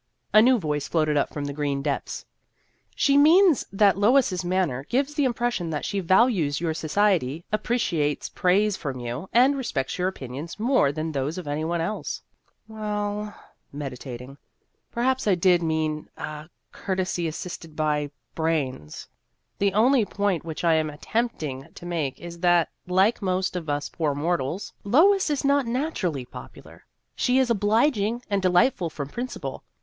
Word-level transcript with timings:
A 0.33 0.41
new 0.41 0.57
voice 0.57 0.87
floated 0.87 1.15
up 1.15 1.31
from 1.31 1.45
the 1.45 1.53
green 1.53 1.83
depths:" 1.83 2.25
She 2.95 3.17
means 3.17 3.67
that 3.71 3.99
Lois's 3.99 4.43
manner 4.43 4.83
gives 4.89 5.13
the 5.13 5.25
impression 5.25 5.69
that 5.69 5.85
she 5.85 5.99
values 5.99 6.59
your 6.59 6.73
society, 6.73 7.45
appreciates 7.51 8.27
praise 8.27 8.75
from 8.75 8.99
you, 8.99 9.29
and 9.31 9.55
respects 9.55 9.99
your 9.99 10.07
opinions 10.07 10.59
more 10.59 10.91
than 10.91 11.11
those 11.11 11.37
of 11.37 11.47
any 11.47 11.63
one 11.63 11.81
else."" 11.81 12.23
Well," 12.67 13.31
meditating," 13.71 14.39
perhaps 14.91 15.27
I 15.27 15.35
did 15.35 15.61
mean 15.61 16.09
ah 16.17 16.47
courtesy 16.71 17.27
assisted 17.27 17.75
by 17.75 18.09
brains. 18.33 19.07
The 19.59 19.65
History 19.67 19.75
of 19.79 19.85
an 19.85 19.85
Ambition 19.85 20.05
45 20.07 20.13
The 20.15 20.29
only 20.31 20.33
point 20.35 20.45
which 20.47 20.63
I 20.63 20.73
am 20.73 20.89
attempting 20.89 21.67
to 21.75 21.85
make 21.85 22.19
is 22.19 22.39
that 22.39 22.69
like 22.87 23.21
most 23.21 23.55
of 23.55 23.69
us 23.69 23.87
poor 23.89 24.15
mortals 24.15 24.73
Lois 24.83 25.29
is 25.29 25.45
not 25.45 25.67
naturally 25.67 26.25
popular. 26.25 26.85
She 27.15 27.37
is 27.37 27.51
obliging 27.51 28.23
and 28.31 28.41
delightful 28.41 28.89
from 28.89 29.07
principle. 29.07 29.63